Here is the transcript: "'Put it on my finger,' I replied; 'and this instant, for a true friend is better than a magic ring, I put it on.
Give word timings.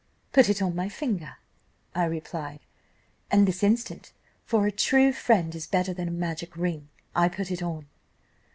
"'Put 0.33 0.49
it 0.49 0.63
on 0.63 0.73
my 0.75 0.89
finger,' 0.89 1.37
I 1.93 2.05
replied; 2.05 2.61
'and 3.29 3.47
this 3.47 3.61
instant, 3.61 4.13
for 4.43 4.65
a 4.65 4.71
true 4.71 5.13
friend 5.13 5.53
is 5.53 5.67
better 5.67 5.93
than 5.93 6.07
a 6.07 6.11
magic 6.17 6.57
ring, 6.57 6.89
I 7.15 7.29
put 7.29 7.51
it 7.51 7.61
on. 7.61 7.85